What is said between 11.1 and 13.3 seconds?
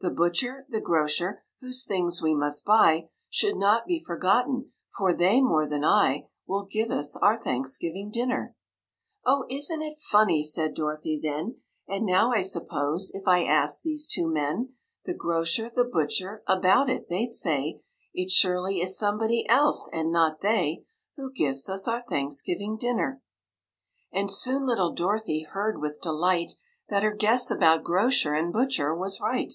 then; "And now, I suppose, if